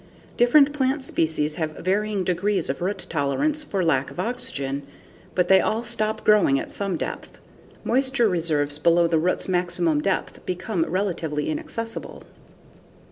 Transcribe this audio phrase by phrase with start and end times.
[0.35, 4.81] Different plant species have varying degrees of root tolerance for lack of oxygen,
[5.35, 7.37] but they all stop growing at some depth.
[7.83, 12.23] Moisture reserves below the roots' maximum depth become relatively inaccessible.